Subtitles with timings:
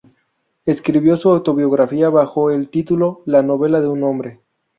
[0.65, 4.39] Escribió su autobiografía bajo el título:"La novela de un hombre".